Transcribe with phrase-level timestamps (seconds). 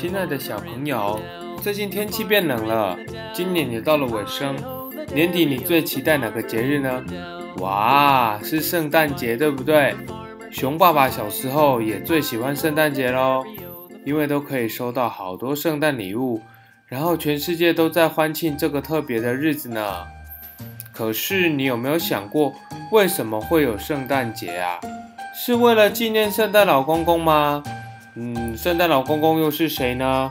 [0.00, 1.20] 亲爱的小朋友，
[1.60, 2.96] 最近天气变冷了，
[3.34, 4.54] 今年也到了尾声，
[5.12, 7.02] 年底你最期待哪个节日呢？
[7.56, 9.96] 哇，是圣诞节，对不对？
[10.52, 13.42] 熊爸爸小时候也最喜欢圣诞节喽，
[14.04, 16.40] 因为都可以收到好多圣诞礼物，
[16.86, 20.06] 然后全世界都在欢庆这个特别的日子呢。
[20.92, 22.54] 可是你有没有想过，
[22.92, 24.78] 为什么会有圣诞节啊？
[25.34, 27.64] 是为了纪念圣诞老公公吗？
[28.20, 30.28] 嗯，圣诞老公公又是谁呢？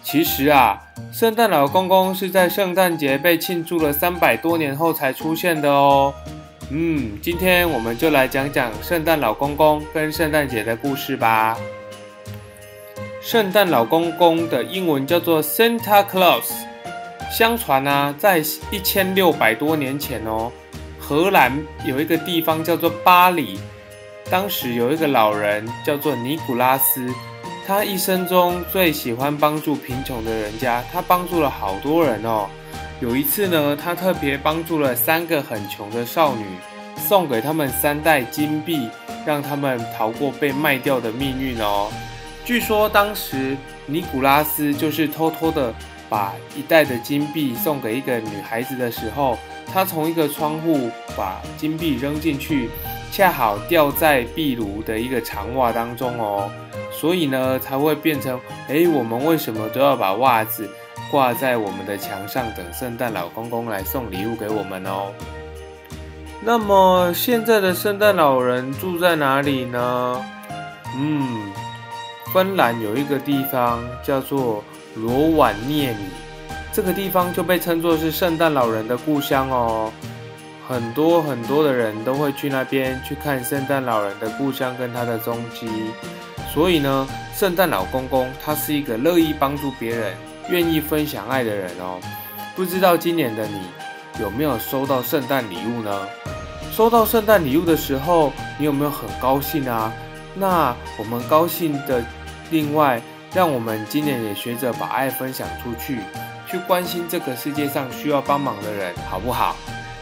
[0.00, 0.80] 其实啊，
[1.12, 6.14] 圣诞老公公是在圣诞节被庆祝了三百多年后才出现的哦。
[6.70, 11.56] 嗯，今天我们就来讲讲圣诞老公公跟圣诞节的故事吧。
[13.20, 16.52] 圣诞老公公的英文叫做 Santa Claus。
[17.28, 18.38] 相传啊，在
[18.70, 20.52] 一千六百多年前哦，
[20.96, 21.52] 荷兰
[21.84, 23.58] 有一个地方叫做巴黎。
[24.28, 27.08] 当时有一个老人叫做尼古拉斯，
[27.64, 32.48] 他一生中最喜欢帮助贫穷的人家，他帮助了好多人哦。
[33.00, 36.44] 有一次呢，他特别帮助了三个很穷的少女，
[36.96, 38.88] 送给他们三袋金币，
[39.24, 41.88] 让他们逃过被卖掉的命运哦。
[42.44, 45.72] 据说当时尼古拉斯就是偷偷的
[46.08, 49.38] 把一袋的金币送给一个女孩子的时候，
[49.72, 52.68] 他从一个窗户把金币扔进去。
[53.16, 56.50] 恰好掉在壁炉的一个长袜当中哦，
[56.92, 60.68] 所以呢才会变成哎，我们为什么都要把袜子
[61.10, 65.10] 挂在我们的墙上，等圣诞老公公来送礼物给我们哦？
[66.42, 70.22] 那么现在的圣诞老人住在哪里呢？
[70.94, 71.50] 嗯，
[72.34, 74.62] 芬兰有一个地方叫做
[74.94, 76.04] 罗瓦涅米，
[76.70, 79.90] 这个地方就被称作是圣诞老人的故乡哦。
[80.68, 85.68] 很多很多的人都会去那边去看圣诞老人的故乡跟他的踪迹，
[86.52, 90.12] 所以呢，圣诞老公公他是一个乐意帮助别人、
[90.48, 92.00] 愿意分享爱的人哦。
[92.56, 93.60] 不知道今年的你
[94.20, 96.08] 有没有收到圣诞礼物呢？
[96.72, 99.92] 收到圣诞礼物的时候，你有没有很高兴啊？
[100.34, 102.04] 那我们高兴的，
[102.50, 103.00] 另外
[103.32, 106.00] 让我们今年也学着把爱分享出去，
[106.50, 109.54] 去关心这个世界上需要帮忙的人，好不好？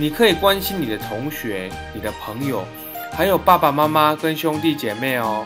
[0.00, 2.64] 你可以关心你的同学、你的朋友，
[3.10, 5.44] 还有爸爸妈妈跟兄弟姐妹哦，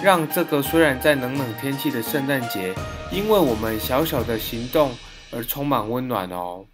[0.00, 2.72] 让这个虽然在冷冷天气的圣诞节，
[3.10, 4.92] 因为我们小小的行动
[5.32, 6.66] 而充满温暖哦。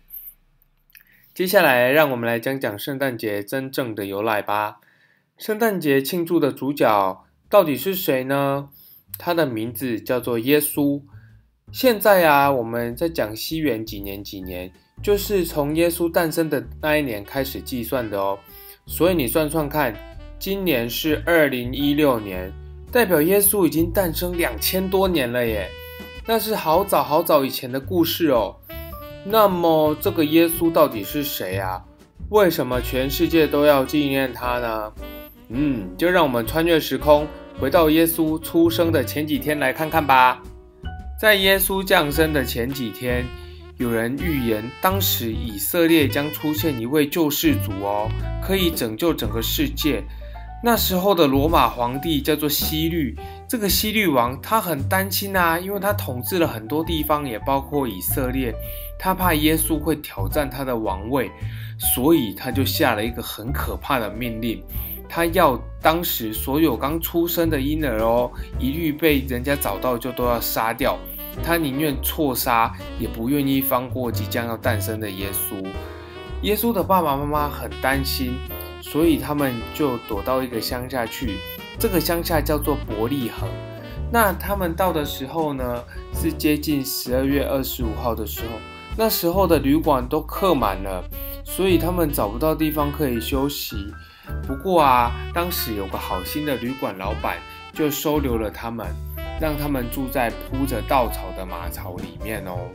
[1.33, 4.81] 接下来，让我们来讲讲圣诞节真正的由来吧。
[5.39, 8.69] 圣诞节庆祝的主角到底是谁呢？
[9.19, 11.01] 他的名字叫做耶稣。
[11.73, 14.71] 现在啊，我们在讲西元几年几年。
[15.03, 18.39] 就是从耶稣诞生的那一年开始计算的哦，
[18.87, 19.95] 所以你算算看，
[20.39, 22.51] 今年是二零一六年，
[22.91, 25.69] 代表耶稣已经诞生两千多年了耶，
[26.27, 28.57] 那是好早好早以前的故事哦。
[29.27, 31.83] 那么这个耶稣到底是谁啊？
[32.31, 34.93] 为什么全世界都要纪念他呢？
[35.51, 37.27] 嗯，就让我们穿越时空，
[37.61, 40.41] 回到耶稣出生的前几天来看看吧。
[41.21, 43.27] 在耶稣降生的前几天。
[43.77, 48.09] 有人预言，当时以色列将出现一位救世主哦，
[48.41, 50.03] 可以拯救整个世界。
[50.63, 53.17] 那时候的罗马皇帝叫做希律，
[53.49, 58.55] 这个希律王他很担心啊，因为他统治了很多地方，也包括以色列，
[58.97, 61.31] 他怕耶稣会挑战他的王位，
[61.79, 64.63] 所以他就下了一个很可怕的命令，
[65.09, 70.97] 他要当时所有刚出生的婴儿哦，一律被人家找到就都要杀掉。
[71.43, 75.67] 他宁愿错杀，也不愿意放过即将要诞生的耶稣。
[76.43, 78.35] 耶稣的爸爸妈妈很担心，
[78.83, 81.39] 所以他们就躲到一个乡下去。
[81.79, 83.49] 这个乡下叫做伯利恒。
[84.13, 88.49] 那他们到的时候呢，是接近十二月二十五号的时候。
[88.97, 91.03] 那时候的旅馆都客满了，
[91.45, 93.93] 所以他们找不到地方可以休息。
[94.47, 97.39] 不过啊，当时有个好心的旅馆老板
[97.73, 98.87] 就收留了他们。
[99.45, 102.67] 让他们住在铺着稻草的马槽里面哦。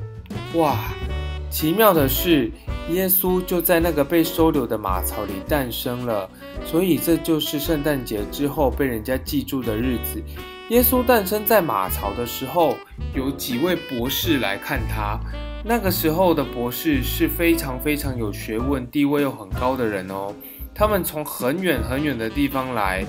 [0.53, 0.77] 哇，
[1.49, 2.51] 奇妙的是，
[2.91, 6.29] 耶稣就在那个被收留的马槽里诞生了。
[6.63, 10.21] 所以这就是圣诞节之后被人家记住的日子。
[10.69, 12.75] 耶稣诞生在马槽的时候，
[13.15, 15.19] 有几位博士来看他。
[15.65, 20.31] 那个时候的博士是非常非常有学问、地位又很高的人哦。
[20.75, 23.03] 他们从很远很远的地方来。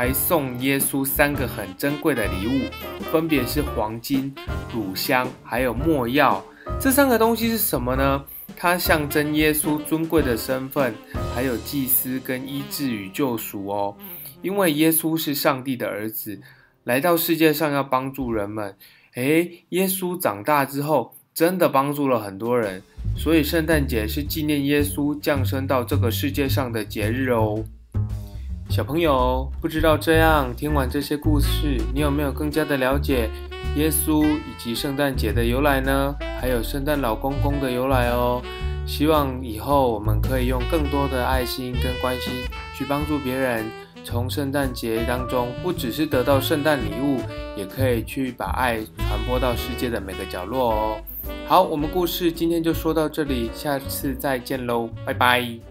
[0.00, 2.70] 还送耶稣三个很珍贵的礼物，
[3.12, 4.34] 分别是黄金、
[4.72, 6.42] 乳香，还有没药。
[6.80, 8.24] 这三个东西是什么呢？
[8.56, 10.94] 它象征耶稣尊贵的身份，
[11.34, 13.94] 还有祭司跟医治与救赎哦。
[14.40, 16.40] 因为耶稣是上帝的儿子，
[16.84, 18.74] 来到世界上要帮助人们，
[19.16, 22.82] 诶，耶稣长大之后真的帮助了很多人，
[23.14, 27.66] 所以圣诞节是纪念耶稣降生到这个世界上的节日哦。
[28.70, 33.28] 小朋友，不知道这样听完这些故事，你有没有更加的了解
[33.74, 36.14] 耶稣以及圣诞节的由来呢？
[36.40, 38.40] 还有圣诞老公公的由来哦。
[38.86, 42.32] 希望以后我们可以用更多的爱心跟关心
[42.72, 43.66] 去帮助别人。
[44.04, 47.18] 从圣诞节当中，不只是得到圣诞礼物，
[47.56, 51.00] 也可以去把爱传播到世界的每个角落哦。
[51.46, 55.69] 好，我们故事今天就说到这里，下次再见喽，拜拜。